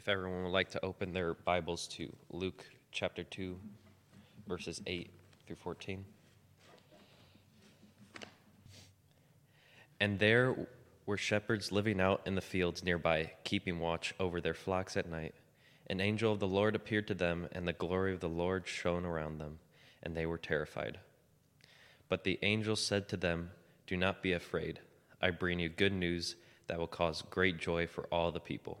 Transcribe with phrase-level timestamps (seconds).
[0.00, 3.54] If everyone would like to open their Bibles to Luke chapter 2,
[4.48, 5.10] verses 8
[5.46, 6.02] through 14.
[10.00, 10.56] And there
[11.04, 15.34] were shepherds living out in the fields nearby, keeping watch over their flocks at night.
[15.90, 19.04] An angel of the Lord appeared to them, and the glory of the Lord shone
[19.04, 19.58] around them,
[20.02, 20.98] and they were terrified.
[22.08, 23.50] But the angel said to them,
[23.86, 24.80] Do not be afraid.
[25.20, 26.36] I bring you good news
[26.68, 28.80] that will cause great joy for all the people.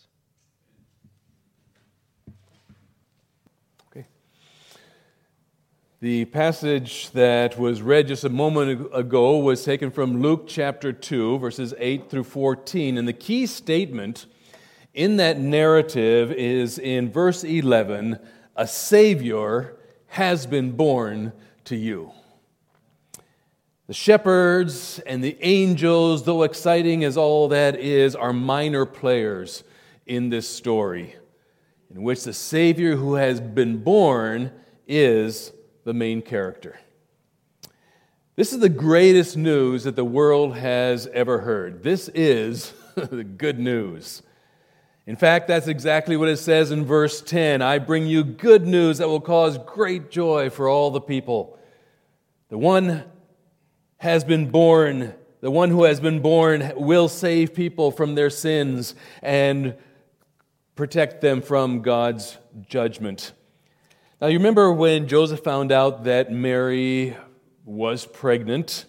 [6.01, 11.37] The passage that was read just a moment ago was taken from Luke chapter 2,
[11.37, 12.97] verses 8 through 14.
[12.97, 14.25] And the key statement
[14.95, 18.17] in that narrative is in verse 11
[18.55, 19.77] a Savior
[20.07, 21.33] has been born
[21.65, 22.11] to you.
[23.85, 29.63] The shepherds and the angels, though exciting as all that is, are minor players
[30.07, 31.15] in this story,
[31.93, 34.51] in which the Savior who has been born
[34.87, 35.51] is
[35.83, 36.79] the main character.
[38.35, 41.83] This is the greatest news that the world has ever heard.
[41.83, 44.23] This is the good news.
[45.05, 48.99] In fact, that's exactly what it says in verse 10 I bring you good news
[48.99, 51.57] that will cause great joy for all the people.
[52.49, 53.03] The one
[53.97, 58.95] has been born, the one who has been born will save people from their sins
[59.21, 59.75] and
[60.75, 62.37] protect them from God's
[62.67, 63.33] judgment.
[64.21, 67.17] Now, you remember when Joseph found out that Mary
[67.65, 68.85] was pregnant?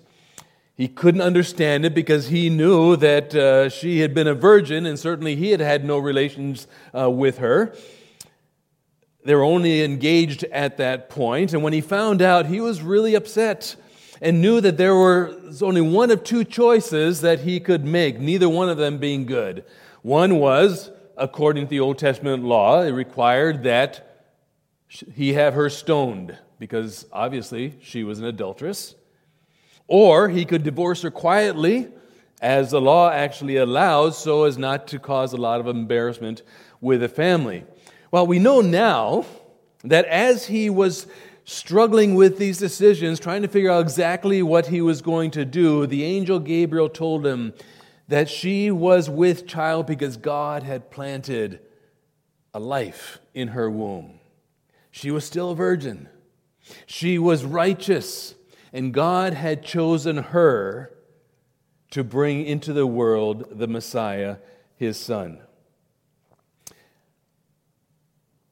[0.75, 4.99] He couldn't understand it because he knew that uh, she had been a virgin, and
[4.99, 7.75] certainly he had had no relations uh, with her.
[9.25, 13.15] They were only engaged at that point, and when he found out, he was really
[13.15, 13.77] upset
[14.21, 18.51] and knew that there was only one of two choices that he could make, neither
[18.51, 19.65] one of them being good.
[20.03, 24.12] One was, according to the Old Testament law, it required that
[25.15, 28.95] he have her stoned because obviously she was an adulteress.
[29.89, 31.89] Or he could divorce her quietly,
[32.41, 36.43] as the law actually allows, so as not to cause a lot of embarrassment
[36.81, 37.65] with the family.
[38.11, 39.25] Well, we know now
[39.85, 41.07] that as he was
[41.45, 45.87] struggling with these decisions, trying to figure out exactly what he was going to do,
[45.87, 47.53] the angel Gabriel told him
[48.09, 51.61] that she was with child because God had planted
[52.55, 54.21] a life in her womb.
[54.93, 56.09] She was still a virgin.
[56.87, 58.37] She was righteous,
[58.73, 60.93] and God had chosen her
[61.91, 64.37] to bring into the world the Messiah,
[64.77, 65.41] his son.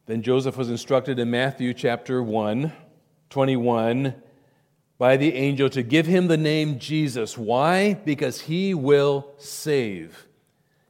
[0.06, 2.72] Then Joseph was instructed in Matthew chapter 1,
[3.28, 4.14] 21,
[4.98, 7.38] by the angel to give him the name Jesus.
[7.38, 7.94] Why?
[7.94, 10.26] Because he will save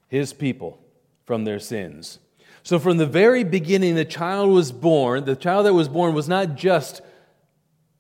[0.09, 0.81] his people
[1.25, 2.19] from their sins.
[2.62, 5.25] So, from the very beginning, the child was born.
[5.25, 7.00] The child that was born was not just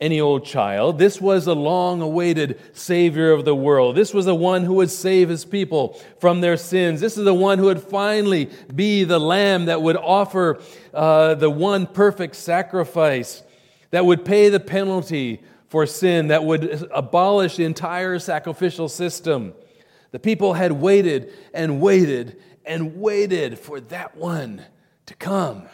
[0.00, 0.98] any old child.
[0.98, 3.96] This was a long awaited Savior of the world.
[3.96, 7.00] This was the one who would save his people from their sins.
[7.00, 10.60] This is the one who would finally be the lamb that would offer
[10.94, 13.42] uh, the one perfect sacrifice
[13.90, 19.52] that would pay the penalty for sin, that would abolish the entire sacrificial system.
[20.12, 24.64] The people had waited and waited and waited for that one
[25.06, 25.68] to come.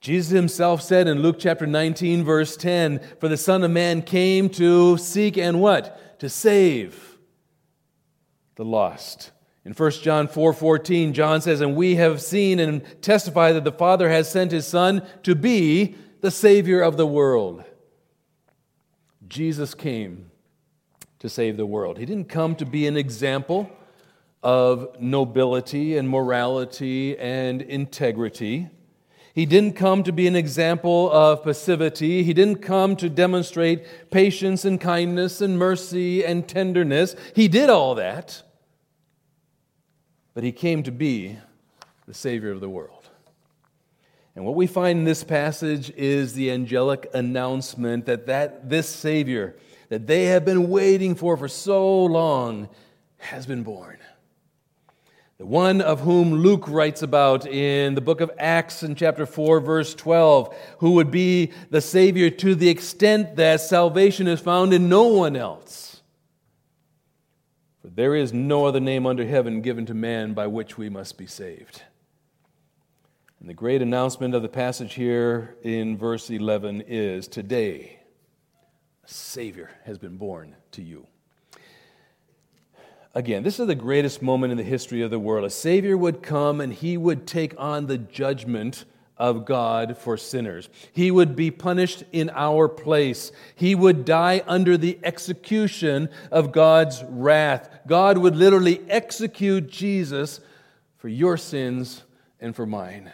[0.00, 4.48] Jesus himself said in Luke chapter 19, verse 10, For the Son of Man came
[4.50, 6.18] to seek and what?
[6.20, 7.18] To save
[8.56, 9.30] the lost.
[9.64, 13.72] In 1 John 4 14, John says, And we have seen and testify that the
[13.72, 17.62] Father has sent his Son to be the Savior of the world.
[19.28, 20.30] Jesus came
[21.18, 21.98] to save the world.
[21.98, 23.70] He didn't come to be an example
[24.42, 28.68] of nobility and morality and integrity.
[29.34, 32.22] He didn't come to be an example of passivity.
[32.22, 37.14] He didn't come to demonstrate patience and kindness and mercy and tenderness.
[37.34, 38.42] He did all that.
[40.34, 41.38] But he came to be
[42.06, 43.08] the Savior of the world.
[44.34, 49.56] And what we find in this passage is the angelic announcement that, that this Savior
[49.90, 52.68] that they have been waiting for for so long
[53.18, 53.98] has been born.
[55.40, 59.60] The one of whom Luke writes about in the book of Acts in chapter 4,
[59.60, 64.90] verse 12, who would be the Savior to the extent that salvation is found in
[64.90, 66.02] no one else.
[67.80, 71.16] For there is no other name under heaven given to man by which we must
[71.16, 71.84] be saved.
[73.40, 78.00] And the great announcement of the passage here in verse 11 is Today,
[79.02, 81.06] a Savior has been born to you.
[83.14, 85.44] Again, this is the greatest moment in the history of the world.
[85.44, 88.84] A Savior would come and he would take on the judgment
[89.16, 90.68] of God for sinners.
[90.92, 93.32] He would be punished in our place.
[93.54, 97.68] He would die under the execution of God's wrath.
[97.86, 100.40] God would literally execute Jesus
[100.96, 102.04] for your sins
[102.40, 103.10] and for mine.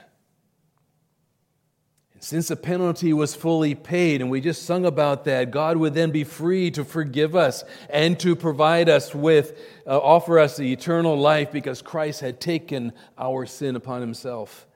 [2.26, 6.10] Since the penalty was fully paid, and we just sung about that, God would then
[6.10, 9.56] be free to forgive us and to provide us with,
[9.86, 14.66] uh, offer us the eternal life because Christ had taken our sin upon himself.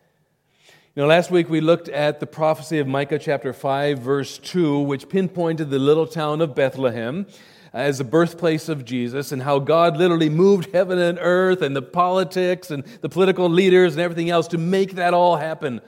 [0.94, 4.78] You know, last week we looked at the prophecy of Micah chapter 5, verse 2,
[4.82, 7.26] which pinpointed the little town of Bethlehem
[7.72, 11.82] as the birthplace of Jesus and how God literally moved heaven and earth and the
[11.82, 15.80] politics and the political leaders and everything else to make that all happen.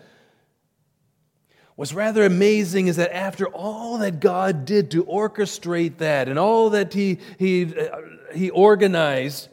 [1.74, 6.70] What's rather amazing is that after all that God did to orchestrate that and all
[6.70, 7.98] that He, he, uh,
[8.34, 9.48] he organized,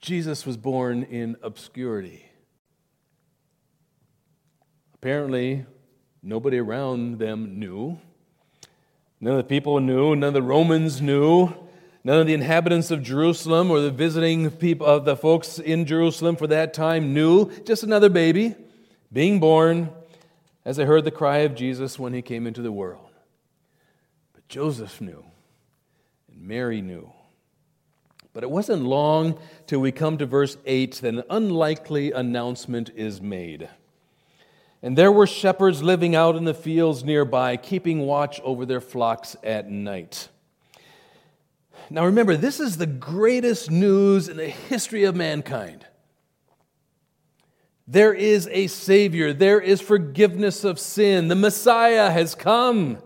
[0.00, 2.24] Jesus was born in obscurity.
[4.94, 5.66] Apparently,
[6.22, 7.98] nobody around them knew.
[9.20, 10.16] None of the people knew.
[10.16, 11.52] None of the Romans knew.
[12.02, 16.36] None of the inhabitants of Jerusalem or the visiting people of the folks in Jerusalem
[16.36, 17.50] for that time knew.
[17.64, 18.54] Just another baby
[19.12, 19.90] being born
[20.64, 23.10] as they heard the cry of Jesus when he came into the world.
[24.34, 25.24] But Joseph knew,
[26.30, 27.12] and Mary knew.
[28.32, 33.20] But it wasn't long till we come to verse 8 that an unlikely announcement is
[33.20, 33.68] made.
[34.82, 39.36] And there were shepherds living out in the fields nearby, keeping watch over their flocks
[39.42, 40.28] at night.
[41.90, 45.84] Now remember, this is the greatest news in the history of mankind.
[47.90, 49.32] There is a Savior.
[49.32, 51.26] There is forgiveness of sin.
[51.26, 52.98] The Messiah has come.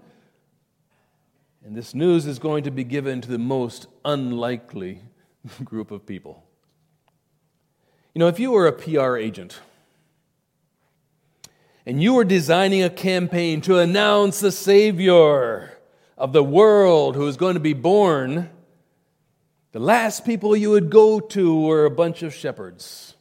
[1.64, 5.00] And this news is going to be given to the most unlikely
[5.64, 6.44] group of people.
[8.12, 9.58] You know, if you were a PR agent
[11.86, 15.78] and you were designing a campaign to announce the Savior
[16.18, 18.50] of the world who is going to be born,
[19.72, 23.13] the last people you would go to were a bunch of shepherds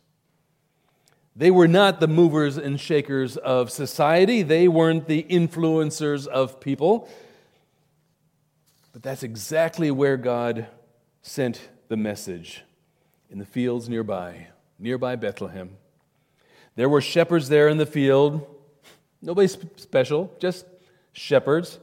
[1.35, 7.09] they were not the movers and shakers of society, they weren't the influencers of people.
[8.91, 10.67] But that's exactly where God
[11.23, 12.63] sent the message
[13.31, 14.47] in the fields nearby,
[14.77, 15.71] nearby Bethlehem.
[16.75, 18.45] There were shepherds there in the field.
[19.21, 20.65] Nobody special, just
[21.13, 21.79] shepherds.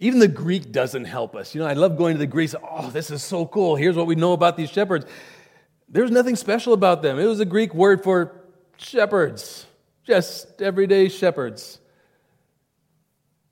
[0.00, 1.54] Even the Greek doesn't help us.
[1.54, 2.54] You know, I love going to the Greeks.
[2.68, 3.76] Oh, this is so cool.
[3.76, 5.06] Here's what we know about these shepherds.
[5.88, 7.18] There's nothing special about them.
[7.18, 8.37] It was a Greek word for
[8.78, 9.66] shepherds,
[10.04, 11.78] just everyday shepherds.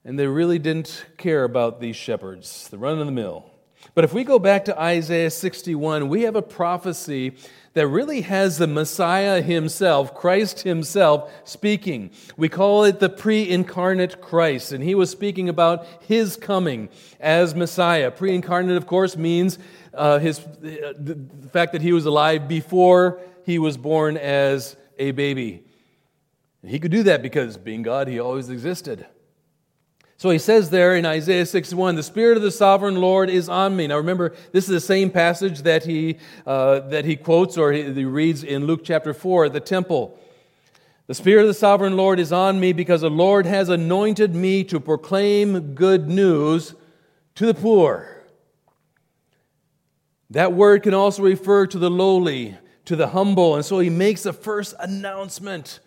[0.04, 3.50] And they really didn't care about these shepherds, the run of the mill.
[3.94, 7.36] But if we go back to Isaiah 61, we have a prophecy
[7.74, 12.10] that really has the Messiah himself, Christ himself, speaking.
[12.36, 16.88] We call it the pre incarnate Christ, and he was speaking about his coming
[17.20, 18.10] as Messiah.
[18.10, 19.58] Pre incarnate, of course, means
[19.92, 21.18] uh, his, uh, the
[21.52, 25.64] fact that he was alive before he was born as a baby.
[26.62, 29.06] And he could do that because, being God, he always existed.
[30.18, 33.76] So he says there in Isaiah 61, the Spirit of the sovereign Lord is on
[33.76, 33.86] me.
[33.86, 37.82] Now remember, this is the same passage that he, uh, that he quotes or he,
[37.92, 40.18] he reads in Luke chapter 4 at the temple.
[41.06, 44.64] The Spirit of the sovereign Lord is on me because the Lord has anointed me
[44.64, 46.74] to proclaim good news
[47.34, 48.24] to the poor.
[50.30, 53.54] That word can also refer to the lowly, to the humble.
[53.54, 55.80] And so he makes the first announcement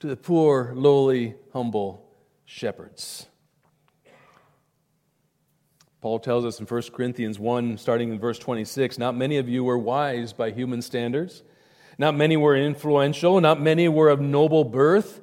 [0.00, 2.06] to the poor, lowly, humble
[2.44, 3.26] shepherds.
[6.02, 9.64] Paul tells us in 1 Corinthians 1, starting in verse 26 Not many of you
[9.64, 11.42] were wise by human standards,
[11.98, 15.20] not many were influential, not many were of noble birth,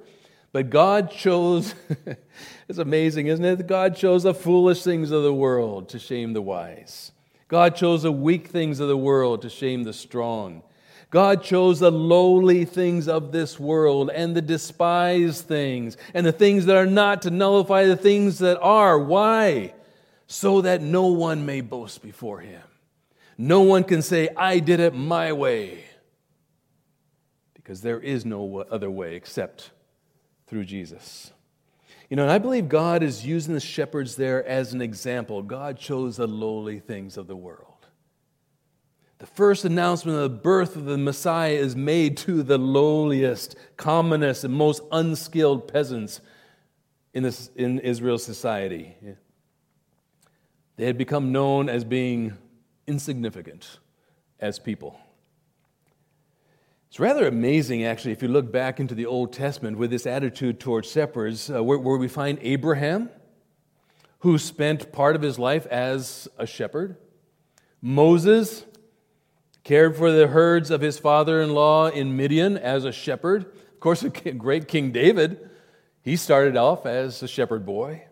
[0.51, 1.75] but God chose,
[2.67, 3.67] it's amazing, isn't it?
[3.67, 7.11] God chose the foolish things of the world to shame the wise.
[7.47, 10.63] God chose the weak things of the world to shame the strong.
[11.13, 16.65] God chose the lowly things of this world and the despised things and the things
[16.65, 18.97] that are not to nullify the things that are.
[18.97, 19.75] Why?
[20.25, 22.63] So that no one may boast before him.
[23.37, 25.83] No one can say, I did it my way.
[27.53, 29.69] because there is no other way except
[30.47, 31.31] through Jesus.
[32.09, 35.43] You know, and I believe God is using the shepherds there as an example.
[35.43, 37.72] God chose the lowly things of the world.
[39.23, 44.43] The first announcement of the birth of the Messiah is made to the lowliest, commonest,
[44.43, 46.19] and most unskilled peasants
[47.13, 48.97] in, this, in Israel's society.
[50.75, 52.33] They had become known as being
[52.85, 53.79] insignificant
[54.41, 54.99] as people.
[56.89, 60.59] It's rather amazing, actually, if you look back into the Old Testament with this attitude
[60.59, 63.09] towards shepherds, uh, where, where we find Abraham,
[64.19, 66.97] who spent part of his life as a shepherd,
[67.81, 68.65] Moses,
[69.63, 73.45] cared for the herds of his father in law in Midian as a shepherd.
[73.45, 74.03] Of course,
[74.37, 75.49] great King David,
[76.01, 78.03] he started off as a shepherd boy.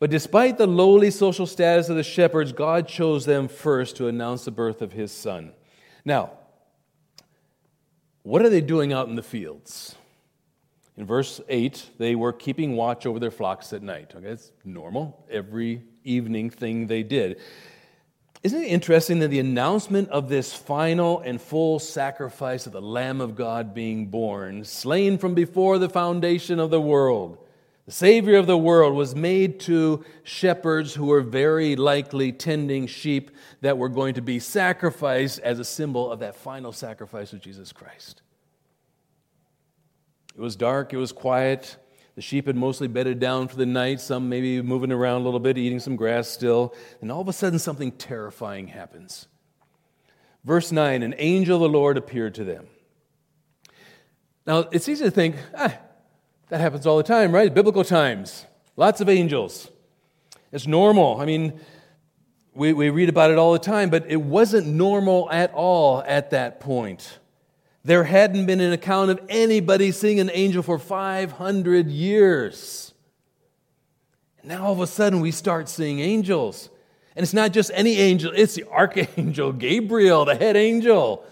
[0.00, 4.44] But despite the lowly social status of the shepherds, God chose them first to announce
[4.44, 5.52] the birth of his son.
[6.04, 6.32] Now,
[8.22, 9.96] what are they doing out in the fields?
[10.96, 14.12] In verse 8, they were keeping watch over their flocks at night.
[14.14, 17.40] Okay, it's normal, every evening thing they did.
[18.42, 23.20] Isn't it interesting that the announcement of this final and full sacrifice of the Lamb
[23.20, 27.38] of God being born, slain from before the foundation of the world,
[27.88, 33.30] the Savior of the world was made to shepherds who were very likely tending sheep
[33.62, 37.72] that were going to be sacrificed as a symbol of that final sacrifice of Jesus
[37.72, 38.20] Christ.
[40.36, 41.76] It was dark, it was quiet.
[42.18, 45.38] The sheep had mostly bedded down for the night, some maybe moving around a little
[45.38, 46.74] bit, eating some grass still.
[47.00, 49.28] And all of a sudden, something terrifying happens.
[50.42, 52.66] Verse 9 An angel of the Lord appeared to them.
[54.48, 55.78] Now, it's easy to think, ah,
[56.48, 57.54] that happens all the time, right?
[57.54, 58.46] Biblical times.
[58.74, 59.70] Lots of angels.
[60.50, 61.20] It's normal.
[61.20, 61.60] I mean,
[62.52, 66.30] we, we read about it all the time, but it wasn't normal at all at
[66.30, 67.20] that point.
[67.88, 72.92] There hadn't been an account of anybody seeing an angel for 500 years.
[74.40, 76.68] And now all of a sudden we start seeing angels.
[77.16, 81.24] And it's not just any angel, it's the archangel Gabriel, the head angel.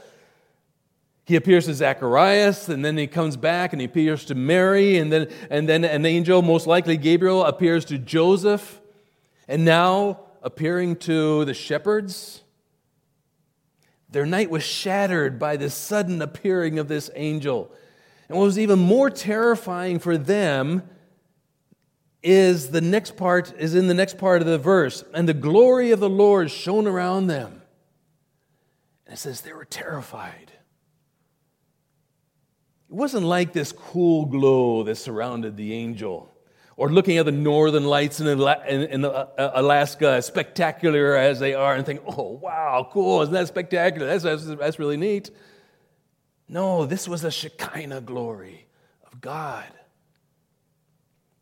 [1.27, 5.13] He appears to Zacharias, and then he comes back and he appears to Mary, and
[5.13, 8.81] then, and then an angel, most likely Gabriel, appears to Joseph,
[9.47, 12.45] and now appearing to the shepherds.
[14.17, 17.71] Their night was shattered by the sudden appearing of this angel.
[18.31, 20.85] And what was even more terrifying for them
[22.23, 25.05] is the next part is in the next part of the verse.
[25.13, 27.61] And the glory of the lord shone around them.
[29.05, 30.51] And it says they were terrified.
[32.89, 36.35] It wasn't like this cool glow that surrounded the angel
[36.77, 38.29] or looking at the northern lights in,
[39.05, 44.07] uh, Alaska, spectacular as they are, and think, oh, wow, cool, isn't that spectacular?
[44.07, 45.31] That's, that's, that's really neat.
[46.49, 48.67] No, this was a Shekinah glory
[49.11, 49.65] of God.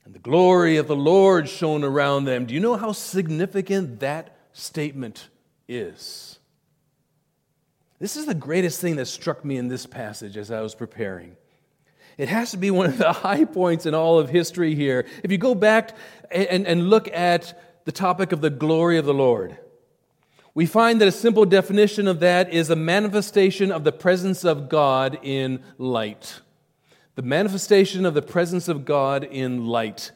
[0.04, 2.46] And the glory of the Lord shone around them.
[2.46, 5.28] Do you know how significant that statement
[5.66, 6.38] is?
[7.98, 11.36] This is the greatest thing that struck me in this passage as I was preparing.
[12.16, 15.06] It has to be one of the high points in all of history here.
[15.22, 15.96] If you go back
[16.30, 19.58] and, and look at the topic of the glory of the Lord,
[20.54, 24.68] we find that a simple definition of that is a manifestation of the presence of
[24.68, 26.40] God in light.
[27.16, 30.12] The manifestation of the presence of God in light.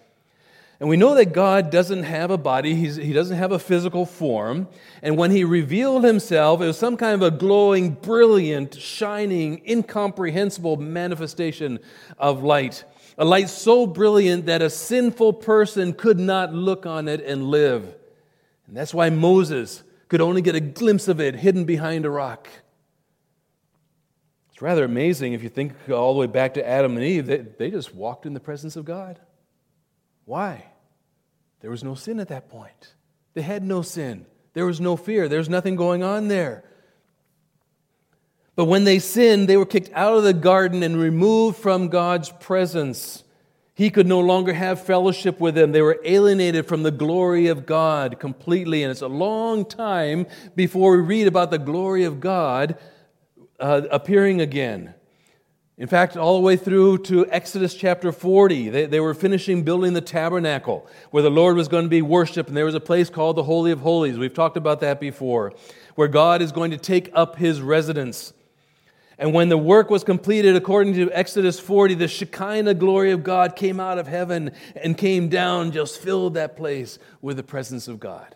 [0.81, 4.07] And we know that God doesn't have a body, He's, He doesn't have a physical
[4.07, 4.69] form.
[5.03, 10.77] And when He revealed Himself, it was some kind of a glowing, brilliant, shining, incomprehensible
[10.77, 11.81] manifestation
[12.17, 12.85] of light.
[13.17, 17.97] A light so brilliant that a sinful person could not look on it and live.
[18.69, 22.49] And that's why Moses could only get a glimpse of it hidden behind a rock.
[24.53, 27.39] It's rather amazing if you think all the way back to Adam and Eve, they,
[27.39, 29.19] they just walked in the presence of God.
[30.29, 30.63] Why?
[31.63, 32.93] There was no sin at that point.
[33.33, 34.27] They had no sin.
[34.53, 35.27] There was no fear.
[35.27, 36.65] There was nothing going on there.
[38.55, 42.29] But when they sinned, they were kicked out of the garden and removed from God's
[42.29, 43.25] presence.
[43.75, 45.73] He could no longer have fellowship with them.
[45.73, 48.83] They were alienated from the glory of God completely.
[48.83, 52.77] And it's a long time before we read about the glory of God
[53.59, 54.93] uh, appearing again.
[55.79, 59.93] In fact, all the way through to Exodus chapter 40, they, they were finishing building
[59.93, 63.09] the tabernacle where the Lord was going to be worshiped, and there was a place
[63.09, 64.19] called the Holy of Holies.
[64.19, 65.53] We've talked about that before,
[65.95, 68.33] where God is going to take up his residence.
[69.21, 73.55] And when the work was completed, according to Exodus 40, the Shekinah glory of God
[73.55, 78.01] came out of heaven and came down, just filled that place with the presence of
[78.01, 78.35] God.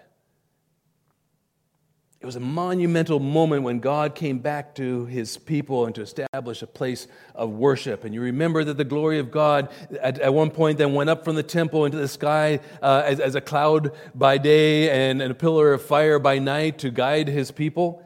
[2.23, 6.62] It was a monumental moment when God came back to his people and to establish
[6.62, 8.05] a place of worship.
[8.05, 11.25] And you remember that the glory of God at, at one point then went up
[11.25, 15.33] from the temple into the sky uh, as, as, a cloud by day and, and
[15.33, 18.05] a pillar of fire by night to guide his people.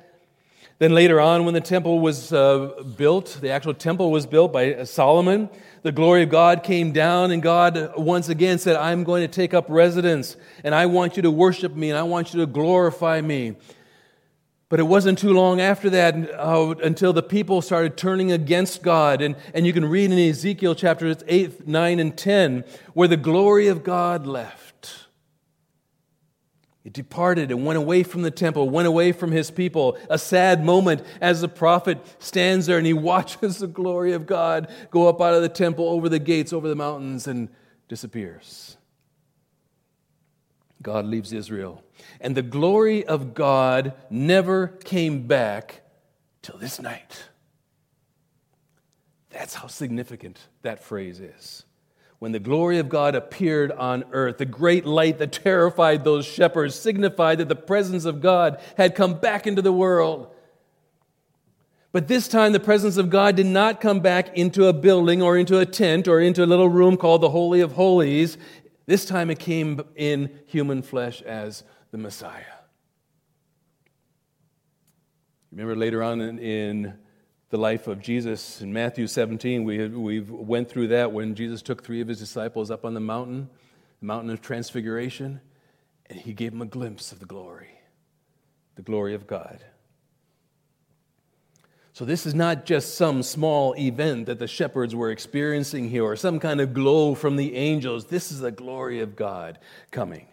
[0.79, 4.85] Then later on, when the temple was uh, built, the actual temple was built by
[4.85, 5.51] Solomon,
[5.83, 9.53] the glory of God came down, and God once again said, I'm going to take
[9.53, 13.21] up residence, and I want you to worship me, and I want you to glorify
[13.21, 13.57] me.
[14.69, 19.23] But it wasn't too long after that uh, until the people started turning against God.
[19.23, 23.69] And, and you can read in Ezekiel chapters 8, 9, and 10 where the glory
[23.69, 25.07] of God left.
[26.85, 29.99] It departed and went away from the temple, went away from his people.
[30.09, 34.73] A sad moment as the prophet stands there and he watches the glory of God
[34.91, 37.49] go up out of the temple over the gates, over the mountains, and
[37.89, 38.77] disappears.
[40.87, 41.83] God leaves Israel.
[42.21, 45.83] And the glory of God never came back
[46.43, 47.25] till this night.
[49.31, 51.65] That's how significant that phrase is
[52.21, 56.77] when the glory of God appeared on earth, the great light that terrified those shepherds
[56.77, 60.33] signified that the presence of God had come back into the world.
[61.91, 65.37] But this time, the presence of God did not come back into a building or
[65.37, 68.39] into a tent or into a little room called the Holy of Holies.
[68.87, 72.45] This time, it came in human flesh as the Messiah.
[75.51, 76.95] Remember later on in, in
[77.51, 78.61] the life of Jesus.
[78.61, 82.71] In Matthew 17, we, we went through that when Jesus took three of his disciples
[82.71, 83.49] up on the mountain,
[84.01, 85.41] the mountain of transfiguration,
[86.07, 87.81] and he gave them a glimpse of the glory,
[88.75, 89.65] the glory of God.
[91.97, 96.15] So, this is not just some small event that the shepherds were experiencing here or
[96.15, 98.05] some kind of glow from the angels.
[98.05, 99.59] This is the glory of God
[99.91, 100.27] coming.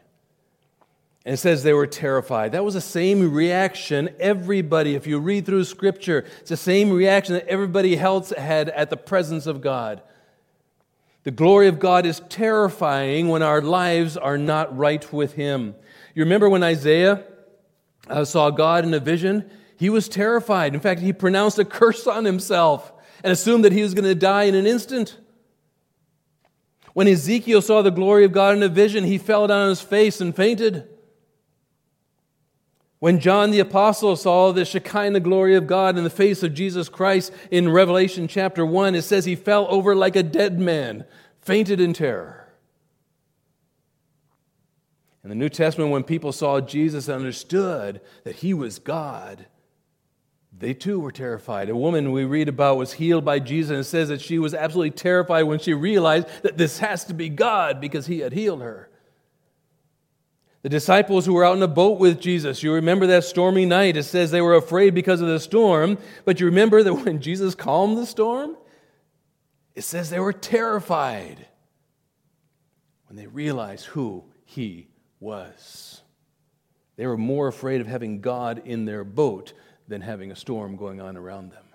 [1.23, 2.51] And it says they were terrified.
[2.51, 7.35] That was the same reaction everybody, if you read through Scripture, it's the same reaction
[7.35, 10.01] that everybody else had at the presence of God.
[11.23, 15.75] The glory of God is terrifying when our lives are not right with Him.
[16.13, 17.23] You remember when Isaiah
[18.09, 19.49] uh, saw God in a vision?
[19.83, 20.73] He was terrified.
[20.73, 24.15] In fact, he pronounced a curse on himself and assumed that he was going to
[24.15, 25.17] die in an instant.
[26.93, 29.81] When Ezekiel saw the glory of God in a vision, he fell down on his
[29.81, 30.87] face and fainted.
[32.99, 36.87] When John the Apostle saw the Shekinah glory of God in the face of Jesus
[36.87, 41.03] Christ in Revelation chapter 1, it says he fell over like a dead man,
[41.41, 42.53] fainted in terror.
[45.25, 49.47] In the New Testament, when people saw Jesus and understood that he was God,
[50.63, 51.69] they too were terrified.
[51.69, 54.91] A woman we read about was healed by Jesus, and says that she was absolutely
[54.91, 58.89] terrified when she realized that this has to be God because he had healed her.
[60.61, 63.97] The disciples who were out in a boat with Jesus, you remember that stormy night.
[63.97, 67.53] It says they were afraid because of the storm, but you remember that when Jesus
[67.53, 68.55] calmed the storm,
[69.75, 71.45] it says they were terrified
[73.07, 74.87] when they realized who he
[75.19, 76.01] was.
[76.95, 79.51] They were more afraid of having God in their boat
[79.87, 81.65] than having a storm going on around them.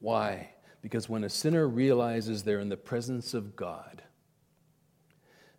[0.00, 0.50] Why?
[0.82, 4.02] Because when a sinner realizes they're in the presence of God,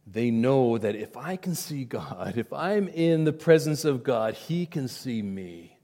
[0.06, 4.36] they know that if I can see God, if I'm in the presence of God,
[4.36, 5.78] He can see me.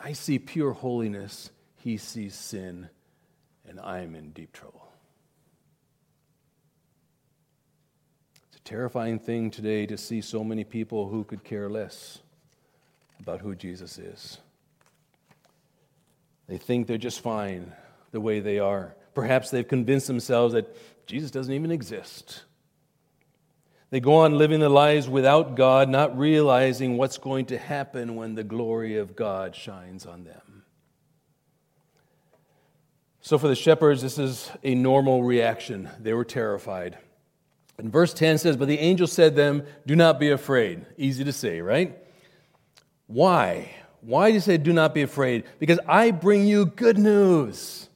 [0.00, 2.88] I see pure holiness, He sees sin,
[3.68, 4.89] and I'm in deep trouble.
[8.60, 12.18] A terrifying thing today to see so many people who could care less
[13.20, 14.38] about who Jesus is.
[16.46, 17.72] They think they're just fine
[18.10, 18.96] the way they are.
[19.14, 22.42] Perhaps they've convinced themselves that Jesus doesn't even exist.
[23.90, 28.34] They go on living their lives without God, not realizing what's going to happen when
[28.34, 30.64] the glory of God shines on them.
[33.20, 35.90] So, for the shepherds, this is a normal reaction.
[35.98, 36.98] They were terrified.
[37.80, 40.84] And verse 10 says, But the angel said to them, Do not be afraid.
[40.98, 41.96] Easy to say, right?
[43.06, 43.70] Why?
[44.02, 45.44] Why do you say, Do not be afraid?
[45.58, 47.88] Because I bring you good news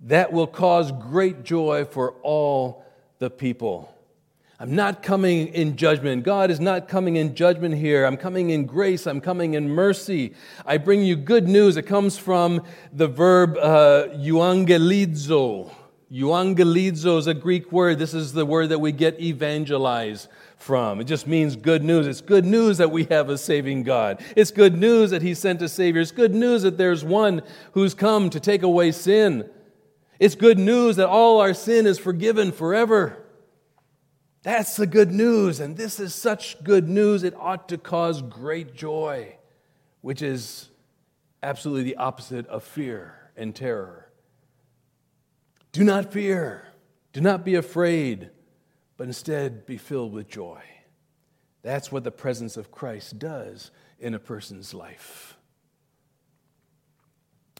[0.00, 2.84] that will cause great joy for all
[3.20, 3.94] the people.
[4.58, 6.24] I'm not coming in judgment.
[6.24, 8.06] God is not coming in judgment here.
[8.06, 9.06] I'm coming in grace.
[9.06, 10.34] I'm coming in mercy.
[10.64, 11.76] I bring you good news.
[11.76, 15.70] It comes from the verb uh, euangelizo.
[16.10, 17.98] Euangelizo is a Greek word.
[17.98, 21.00] This is the word that we get evangelize from.
[21.00, 22.06] It just means good news.
[22.06, 24.22] It's good news that we have a saving God.
[24.36, 26.00] It's good news that He sent a Savior.
[26.00, 27.42] It's good news that there's one
[27.72, 29.50] who's come to take away sin.
[30.20, 33.22] It's good news that all our sin is forgiven forever.
[34.42, 38.76] That's the good news, and this is such good news, it ought to cause great
[38.76, 39.36] joy,
[40.02, 40.68] which is
[41.42, 44.05] absolutely the opposite of fear and terror.
[45.76, 46.66] Do not fear,
[47.12, 48.30] do not be afraid,
[48.96, 50.62] but instead be filled with joy.
[51.60, 55.36] That's what the presence of Christ does in a person's life.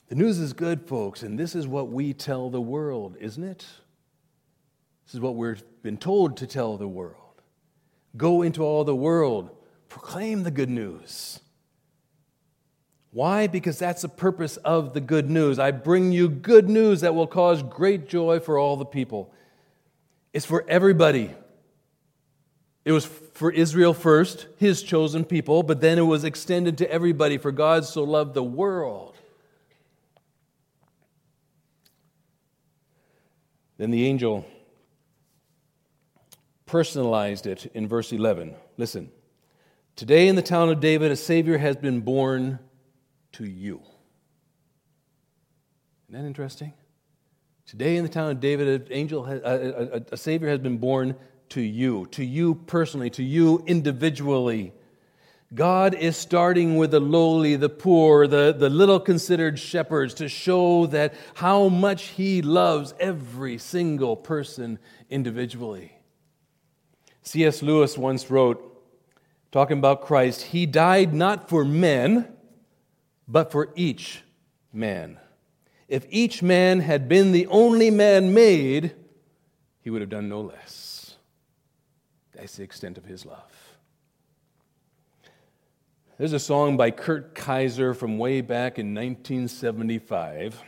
[0.09, 3.67] The news is good, folks, and this is what we tell the world, isn't it?
[5.05, 7.43] This is what we've been told to tell the world.
[8.17, 9.51] Go into all the world,
[9.91, 11.41] proclaim the good news.
[13.17, 13.47] Why?
[13.47, 15.59] Because that's the purpose of the good news.
[15.59, 19.33] I bring you good news that will cause great joy for all the people.
[20.35, 21.31] It's for everybody.
[22.85, 27.39] It was for Israel first, his chosen people, but then it was extended to everybody,
[27.39, 29.17] for God so loved the world.
[33.79, 34.45] Then the angel
[36.67, 38.55] personalized it in verse 11.
[38.77, 39.11] Listen.
[39.95, 42.59] Today in the town of David, a Savior has been born
[43.37, 43.81] to you.
[46.09, 46.73] Isn't that interesting?
[47.67, 50.79] Today in the town of David, an angel, has, a, a, a Savior has been
[50.79, 51.17] born
[51.51, 54.73] to you, to you personally, to you individually.
[55.55, 60.87] God is starting with the lowly, the poor, the, the little considered shepherds to show
[60.87, 64.79] that how much He loves every single person
[65.11, 65.93] individually.
[67.23, 67.63] C.S.
[67.63, 68.63] Lewis once wrote,
[69.53, 72.36] talking about Christ, He died not for men,
[73.29, 74.23] but for each
[74.73, 75.19] man.
[75.89, 78.95] If each man had been the only man made,
[79.81, 81.17] he would have done no less.
[82.35, 83.53] That's the extent of his love.
[86.19, 90.63] There's a song by Kurt Kaiser from way back in 1975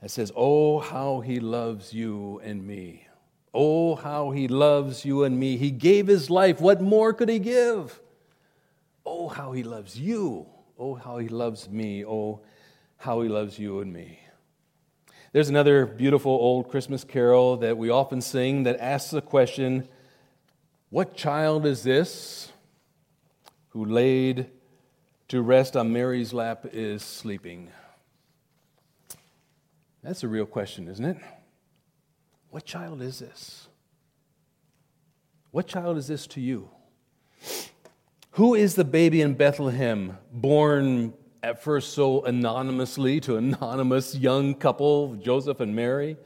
[0.00, 3.06] that says, Oh, how he loves you and me.
[3.54, 5.56] Oh, how he loves you and me.
[5.56, 6.60] He gave his life.
[6.60, 8.00] What more could he give?
[9.06, 10.46] Oh, how he loves you.
[10.84, 12.04] Oh, how he loves me.
[12.04, 12.40] Oh,
[12.96, 14.18] how he loves you and me.
[15.32, 19.86] There's another beautiful old Christmas carol that we often sing that asks the question
[20.90, 22.50] What child is this
[23.68, 24.50] who laid
[25.28, 27.70] to rest on Mary's lap is sleeping?
[30.02, 31.18] That's a real question, isn't it?
[32.50, 33.68] What child is this?
[35.52, 36.70] What child is this to you?
[38.36, 45.16] Who is the baby in Bethlehem, born at first so anonymously to anonymous young couple,
[45.16, 46.16] Joseph and Mary?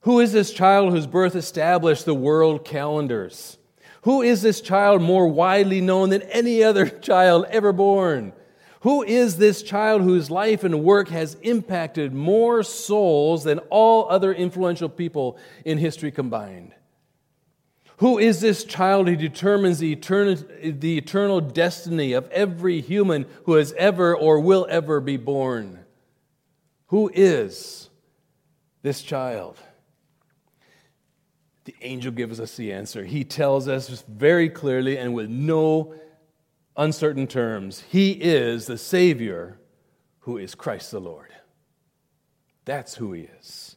[0.00, 3.56] Who is this child whose birth established the world calendars?
[4.02, 8.34] Who is this child more widely known than any other child ever born?
[8.80, 14.34] Who is this child whose life and work has impacted more souls than all other
[14.34, 16.74] influential people in history combined?
[17.98, 23.54] Who is this child who determines the eternal, the eternal destiny of every human who
[23.54, 25.84] has ever or will ever be born?
[26.88, 27.88] Who is
[28.82, 29.58] this child?
[31.64, 33.04] The angel gives us the answer.
[33.04, 35.94] He tells us very clearly and with no
[36.76, 39.58] uncertain terms, He is the Savior
[40.20, 41.32] who is Christ the Lord.
[42.66, 43.76] That's who He is.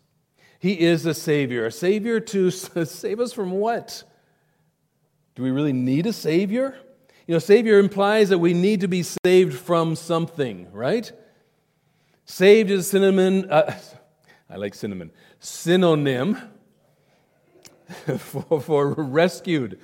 [0.59, 1.65] He is the Savior.
[1.65, 4.03] A Savior to save us from what?
[5.39, 6.77] Do we really need a Savior?
[7.25, 11.09] You know, Savior implies that we need to be saved from something, right?
[12.25, 13.73] Saved is cinnamon, uh,
[14.49, 16.37] I like cinnamon, synonym
[18.17, 19.79] for, for rescued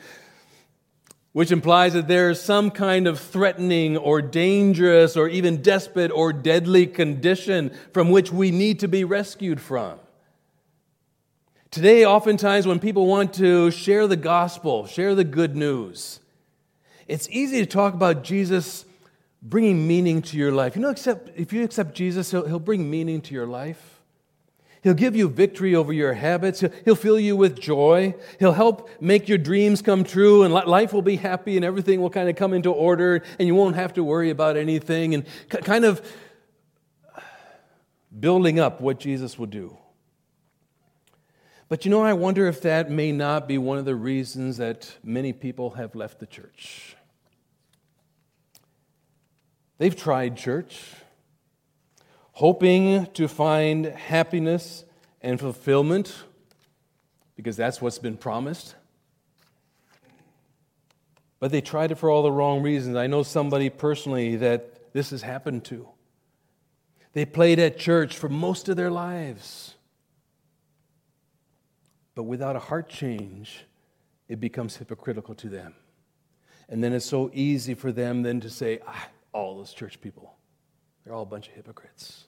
[1.31, 6.31] which implies that there is some kind of threatening or dangerous or even desperate or
[6.31, 9.99] deadly condition from which we need to be rescued from.
[11.75, 16.21] Today, oftentimes, when people want to share the gospel, share the good news,
[17.05, 18.85] it's easy to talk about Jesus
[19.41, 20.77] bringing meaning to your life.
[20.77, 23.99] You know, except if you accept Jesus, he'll, he'll bring meaning to your life.
[24.83, 26.63] He'll give you victory over your habits.
[26.85, 28.15] He'll fill you with joy.
[28.39, 32.09] He'll help make your dreams come true, and life will be happy, and everything will
[32.09, 35.83] kind of come into order, and you won't have to worry about anything, and kind
[35.83, 36.09] of
[38.17, 39.77] building up what Jesus will do.
[41.67, 44.95] But you know, I wonder if that may not be one of the reasons that
[45.03, 46.95] many people have left the church.
[49.77, 50.93] They've tried church
[52.35, 54.83] hoping to find happiness
[55.21, 56.13] and fulfillment
[57.37, 58.75] because that's what's been promised.
[61.39, 62.97] But they tried it for all the wrong reasons.
[62.97, 65.87] I know somebody personally that this has happened to.
[67.13, 69.74] They played at church for most of their lives.
[72.15, 73.65] But without a heart change,
[74.27, 75.75] it becomes hypocritical to them.
[76.69, 80.33] And then it's so easy for them then to say, ah, all those church people,
[81.03, 82.25] they're all a bunch of hypocrites.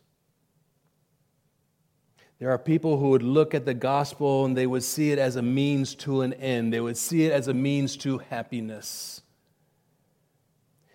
[2.39, 5.37] There are people who would look at the gospel and they would see it as
[5.37, 6.71] a means to an end.
[6.71, 9.23] They would see it as a means to happiness.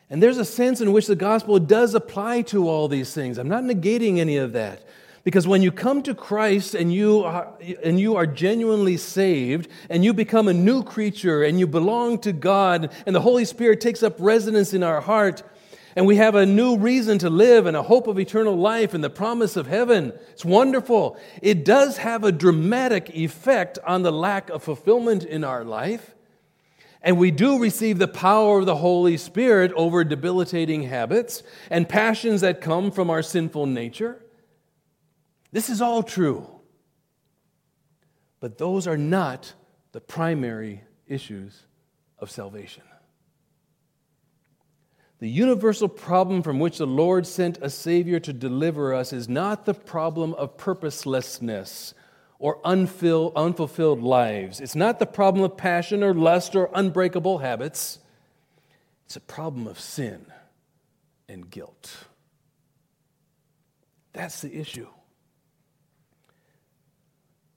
[0.09, 3.39] And there's a sense in which the gospel does apply to all these things.
[3.39, 4.85] I'm not negating any of that.
[5.25, 7.53] Because when you come to Christ and you, are,
[7.85, 12.33] and you are genuinely saved and you become a new creature and you belong to
[12.33, 15.45] God and the Holy Spirit takes up residence in our heart
[15.95, 19.05] and we have a new reason to live and a hope of eternal life and
[19.05, 21.19] the promise of heaven, it's wonderful.
[21.43, 26.15] It does have a dramatic effect on the lack of fulfillment in our life.
[27.03, 32.41] And we do receive the power of the Holy Spirit over debilitating habits and passions
[32.41, 34.22] that come from our sinful nature.
[35.53, 36.49] This is all true.
[38.41, 39.53] But those are not
[39.93, 41.63] the primary issues
[42.19, 42.83] of salvation.
[45.21, 49.67] The universal problem from which the Lord sent a Savior to deliver us is not
[49.67, 51.95] the problem of purposelessness
[52.41, 54.61] or unfulfilled lives.
[54.61, 58.01] It's not the problem of passion or lust or unbreakable habits.
[59.07, 60.27] It's a problem of sin
[61.29, 62.07] and guilt.
[64.13, 64.89] That's the issue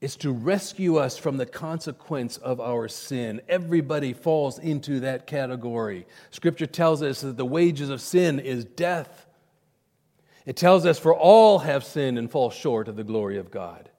[0.06, 3.40] is to rescue us from the consequence of our sin.
[3.48, 6.06] Everybody falls into that category.
[6.30, 9.26] Scripture tells us that the wages of sin is death.
[10.44, 13.90] It tells us, for all have sinned and fall short of the glory of God.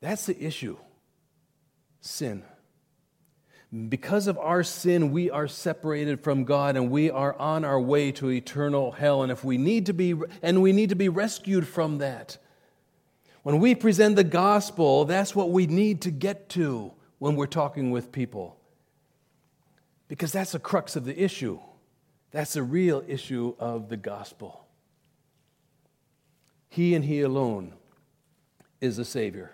[0.00, 0.76] That's the issue
[2.00, 2.44] sin.
[3.88, 8.12] Because of our sin, we are separated from God and we are on our way
[8.12, 9.24] to eternal hell.
[9.24, 12.38] And if we need to be, and we need to be rescued from that.
[13.48, 17.90] When we present the gospel, that's what we need to get to when we're talking
[17.90, 18.58] with people.
[20.06, 21.58] Because that's the crux of the issue.
[22.30, 24.66] That's the real issue of the gospel.
[26.68, 27.72] He and He alone
[28.82, 29.52] is the Savior.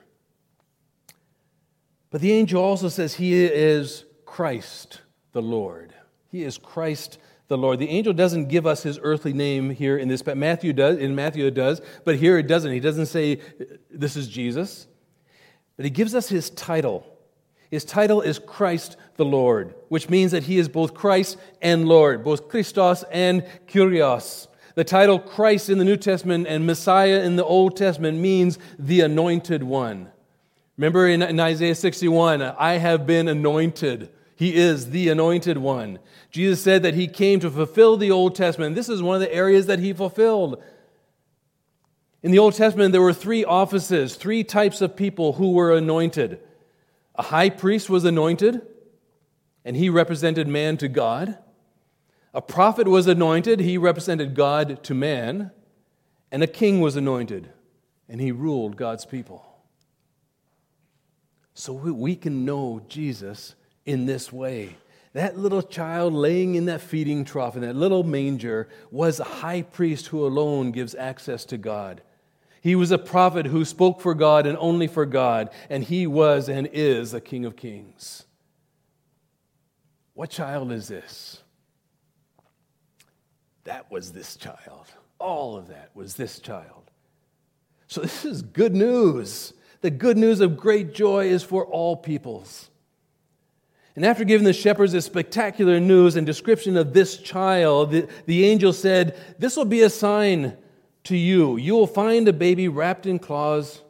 [2.11, 5.95] But the angel also says He is Christ the Lord.
[6.33, 7.79] He is Christ the Lord.
[7.79, 10.99] The angel doesn't give us his earthly name here in this, but Matthew does.
[10.99, 12.73] In Matthew it does, but here it doesn't.
[12.73, 13.41] He doesn't say
[13.91, 14.87] this is Jesus,
[15.77, 17.07] but he gives us his title.
[17.71, 22.23] His title is Christ the Lord, which means that he is both Christ and Lord,
[22.25, 24.47] both Christos and Kyrios.
[24.75, 29.03] The title Christ in the New Testament and Messiah in the Old Testament means the
[29.03, 30.11] anointed one.
[30.77, 34.11] Remember in, in Isaiah 61, I have been anointed.
[34.37, 35.99] He is the anointed one.
[36.31, 38.75] Jesus said that he came to fulfill the Old Testament.
[38.75, 40.63] This is one of the areas that he fulfilled.
[42.23, 46.41] In the Old Testament, there were three offices, three types of people who were anointed.
[47.15, 48.63] A high priest was anointed,
[49.65, 51.39] and he represented man to God.
[52.33, 55.53] A prophet was anointed, he represented God to man.
[56.33, 57.51] And a king was anointed,
[58.09, 59.47] and he ruled God's people.
[61.53, 63.55] So we can know Jesus
[63.87, 64.77] in this way.
[65.13, 69.63] That little child laying in that feeding trough in that little manger was a high
[69.63, 72.03] priest who alone gives access to God.
[72.61, 76.49] He was a prophet who spoke for God and only for God, and he was
[76.49, 78.25] and is a King of Kings.
[80.15, 81.43] What child is this?
[83.65, 84.87] That was this child.
[85.19, 86.91] All of that was this child.
[87.87, 89.53] So, this is good news.
[89.81, 92.71] The good news of great joy is for all peoples.
[93.97, 98.45] And after giving the shepherds this spectacular news and description of this child, the, the
[98.45, 100.57] angel said, This will be a sign
[101.05, 101.57] to you.
[101.57, 103.83] You will find a baby wrapped in cloths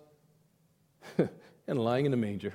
[1.67, 2.53] and lying in a manger.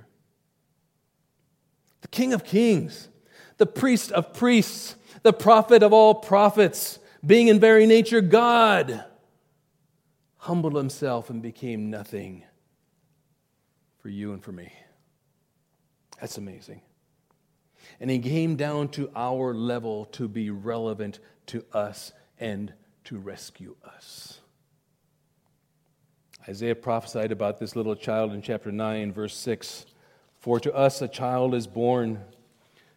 [2.02, 3.10] The King of Kings,
[3.58, 9.04] the priest of priests, the prophet of all prophets, being in very nature God,
[10.38, 12.44] humbled himself and became nothing
[13.98, 14.72] for you and for me.
[16.22, 16.82] That's amazing.
[18.00, 22.74] And he came down to our level to be relevant to us and
[23.06, 24.40] to rescue us.
[26.48, 29.86] Isaiah prophesied about this little child in chapter 9, verse 6
[30.40, 32.24] For to us a child is born,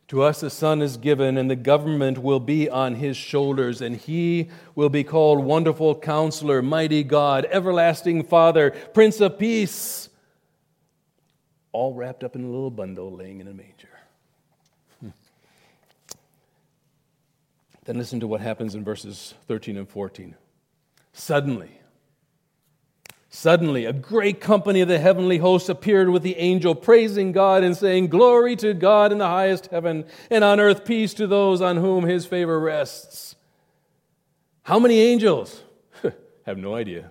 [0.09, 3.97] to us a son is given, and the government will be on his shoulders, and
[3.97, 10.09] he will be called Wonderful Counselor, Mighty God, Everlasting Father, Prince of Peace.
[11.73, 13.92] All wrapped up in a little bundle laying in a manger.
[17.85, 20.35] Then listen to what happens in verses 13 and 14.
[21.13, 21.83] Suddenly,
[23.35, 27.75] Suddenly, a great company of the heavenly hosts appeared with the angel, praising God and
[27.75, 31.79] saying, Glory to God in the highest heaven, and on earth peace to those on
[31.79, 33.37] whom his favor rests.
[34.65, 35.63] How many angels?
[36.45, 37.11] Have no idea.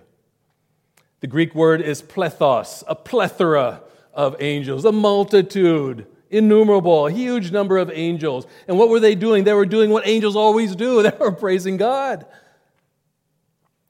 [1.18, 3.82] The Greek word is plethos, a plethora
[4.14, 8.46] of angels, a multitude, innumerable, a huge number of angels.
[8.66, 9.44] And what were they doing?
[9.44, 12.26] They were doing what angels always do they were praising God.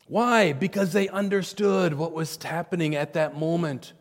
[0.09, 0.53] Why?
[0.53, 3.95] Because they understood what was happening at that moment.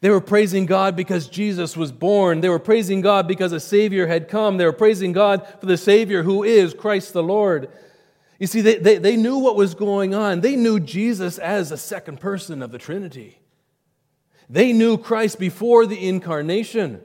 [0.00, 2.40] They were praising God because Jesus was born.
[2.40, 4.56] They were praising God because a Savior had come.
[4.56, 7.68] They were praising God for the Savior who is Christ the Lord.
[8.38, 10.40] You see, they, they, they knew what was going on.
[10.40, 13.40] They knew Jesus as a second person of the Trinity.
[14.48, 17.02] They knew Christ before the incarnation.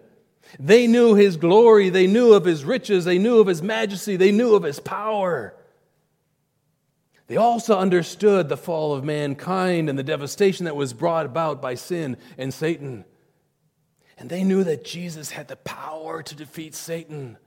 [0.59, 1.89] They knew his glory.
[1.89, 3.05] They knew of his riches.
[3.05, 4.15] They knew of his majesty.
[4.15, 5.55] They knew of his power.
[7.27, 11.75] They also understood the fall of mankind and the devastation that was brought about by
[11.75, 13.03] sin and Satan.
[14.17, 17.37] And they knew that Jesus had the power to defeat Satan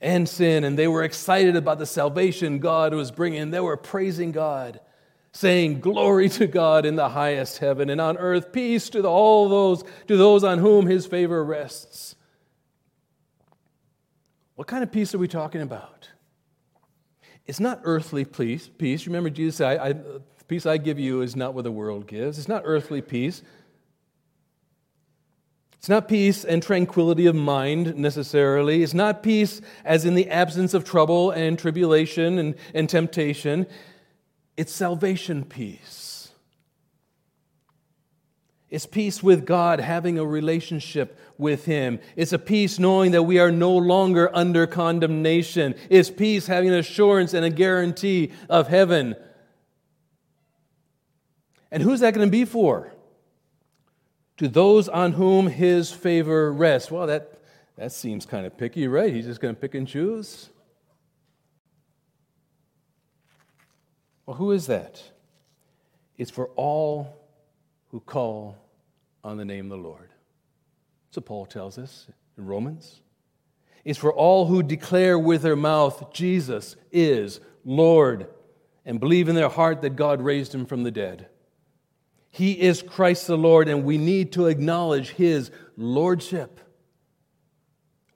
[0.00, 3.50] and sin, and they were excited about the salvation God was bringing.
[3.50, 4.80] They were praising God,
[5.32, 9.84] saying, Glory to God in the highest heaven, and on earth peace to all those,
[10.08, 12.16] to those on whom his favor rests.
[14.56, 16.10] What kind of peace are we talking about?
[17.46, 18.68] It's not earthly peace.
[18.68, 19.06] Peace.
[19.06, 22.06] Remember, Jesus said, I, I, "The peace I give you is not what the world
[22.06, 23.42] gives." It's not earthly peace.
[25.78, 28.82] It's not peace and tranquility of mind necessarily.
[28.82, 33.66] It's not peace as in the absence of trouble and tribulation and, and temptation.
[34.56, 36.10] It's salvation peace.
[38.70, 41.98] It's peace with God, having a relationship with Him.
[42.14, 45.74] It's a peace knowing that we are no longer under condemnation.
[45.88, 49.16] It's peace having an assurance and a guarantee of heaven.
[51.72, 52.92] And who's that going to be for?
[54.36, 56.92] To those on whom His favor rests.
[56.92, 57.40] Well, that,
[57.76, 59.12] that seems kind of picky, right?
[59.12, 60.50] He's just going to pick and choose.
[64.26, 65.02] Well, who is that?
[66.16, 67.16] It's for all
[67.88, 68.56] who call
[69.24, 70.10] on the name of the Lord.
[71.10, 72.06] So Paul tells us
[72.38, 73.00] in Romans.
[73.84, 78.28] It's for all who declare with their mouth, Jesus is Lord,
[78.84, 81.28] and believe in their heart that God raised him from the dead.
[82.30, 86.60] He is Christ the Lord, and we need to acknowledge his lordship.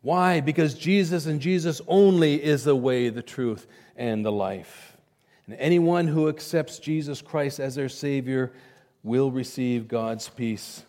[0.02, 0.40] Why?
[0.40, 4.93] Because Jesus and Jesus only is the way, the truth, and the life.
[5.46, 8.52] And anyone who accepts Jesus Christ as their Savior
[9.02, 10.84] will receive God's peace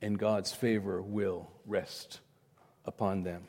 [0.00, 2.20] and God's favor will rest
[2.84, 3.42] upon them.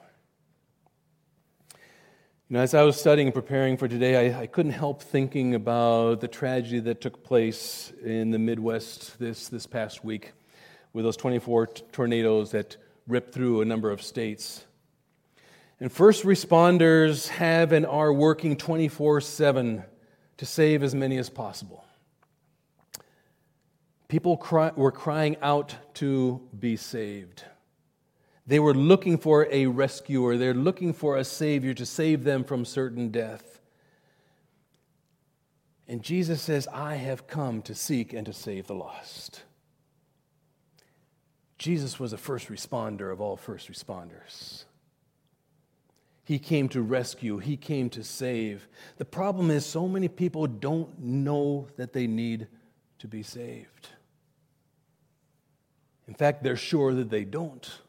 [2.48, 5.56] You know, as I was studying and preparing for today, I, I, couldn't help thinking
[5.56, 10.34] about the tragedy that took place in the Midwest this, this past week
[10.94, 14.64] with those 24 t- tornadoes that ripped through a number of states.
[15.80, 19.84] And first responders have and are working 24 7
[20.38, 21.86] to save as many as possible.
[24.08, 27.44] People cry, were crying out to be saved.
[28.48, 30.38] They were looking for a rescuer.
[30.38, 33.60] They're looking for a savior to save them from certain death.
[35.88, 39.44] And Jesus says, I have come to seek and to save the lost.
[41.58, 44.66] Jesus was a first responder of all first responders.
[46.26, 48.68] He came to rescue, He came to save.
[48.98, 52.48] The problem is, so many people don't know that they need
[53.00, 53.90] to be saved.
[56.08, 57.80] In fact, they're sure that they don't.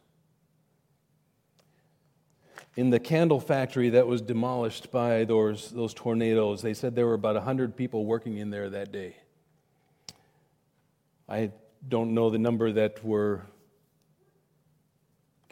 [2.77, 7.14] In the candle factory that was demolished by those, those tornadoes, they said there were
[7.14, 9.16] about 100 people working in there that day.
[11.27, 11.53] I
[11.88, 13.46] don't know the number that were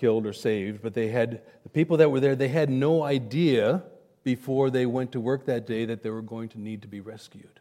[0.05, 3.83] killed or saved, but they had the people that were there, they had no idea
[4.23, 7.01] before they went to work that day that they were going to need to be
[7.01, 7.59] rescued.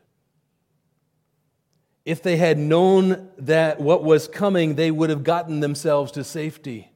[2.03, 6.91] If they had known that what was coming, they would have gotten themselves to safety.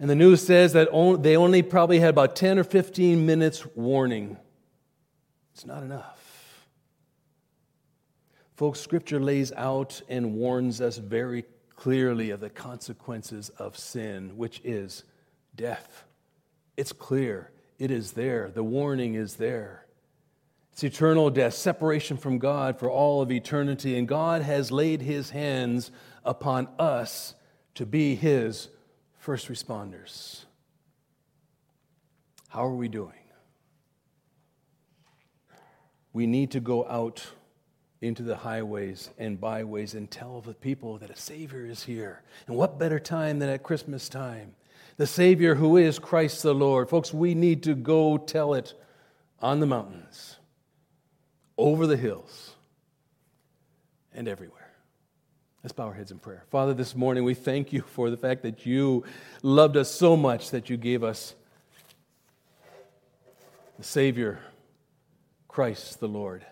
[0.00, 0.88] And the news says that
[1.22, 4.36] they only probably had about 10 or 15 minutes warning.
[5.52, 6.66] It's not enough.
[8.56, 11.44] Folks, Scripture lays out and warns us very
[11.76, 15.04] clearly of the consequences of sin, which is
[15.54, 16.04] death.
[16.76, 19.84] It's clear, it is there, the warning is there.
[20.72, 23.96] It's eternal death, separation from God for all of eternity.
[23.96, 25.92] And God has laid his hands
[26.24, 27.34] upon us
[27.76, 28.70] to be his
[29.16, 30.44] first responders.
[32.48, 33.12] How are we doing?
[36.12, 37.24] We need to go out
[38.04, 42.22] into the highways and byways and tell the people that a Savior is here.
[42.46, 44.54] And what better time than at Christmas time?
[44.96, 46.88] The Savior who is Christ the Lord.
[46.88, 48.74] Folks, we need to go tell it
[49.40, 50.36] on the mountains,
[51.58, 52.54] over the hills,
[54.14, 54.70] and everywhere.
[55.62, 56.44] Let's bow our heads in prayer.
[56.50, 59.04] Father, this morning we thank you for the fact that you
[59.42, 61.34] loved us so much that you gave us
[63.78, 64.38] the Savior,
[65.48, 66.44] Christ the Lord.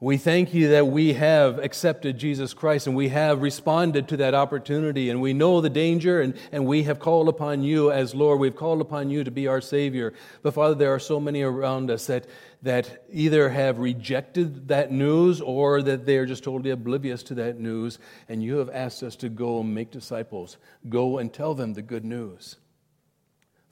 [0.00, 4.34] We thank you that we have accepted Jesus Christ and we have responded to that
[4.34, 8.40] opportunity and we know the danger and, and we have called upon you as Lord.
[8.40, 10.12] We've called upon you to be our Savior.
[10.42, 12.26] But Father, there are so many around us that,
[12.62, 17.60] that either have rejected that news or that they are just totally oblivious to that
[17.60, 18.00] news.
[18.28, 20.56] And you have asked us to go and make disciples,
[20.88, 22.56] go and tell them the good news.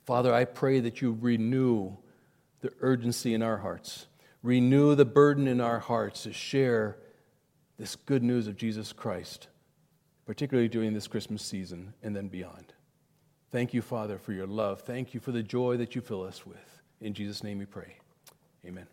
[0.05, 1.97] Father, I pray that you renew
[2.61, 4.07] the urgency in our hearts
[4.43, 6.97] renew the burden in our hearts to share
[7.79, 9.49] this good news of Jesus Christ,
[10.27, 12.73] particularly during this Christmas season and then beyond.
[13.51, 14.81] Thank you, Father, for your love.
[14.81, 16.83] Thank you for the joy that you fill us with.
[17.01, 17.97] In Jesus' name we pray.
[18.65, 18.87] Amen.